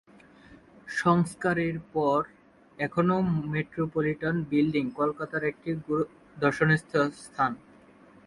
[0.95, 2.19] সংস্কারের পর
[2.79, 3.17] এখনও
[3.53, 6.81] মেট্রোপলিটান বিল্ডিং কলকাতার একটি গুরুত্বপূর্ণ দর্শনীয়
[7.23, 7.51] স্থান।